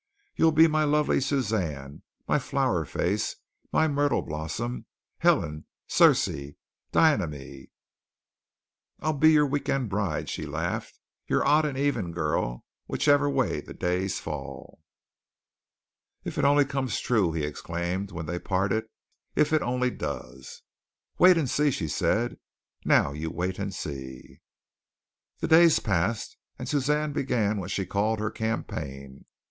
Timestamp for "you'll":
0.35-0.51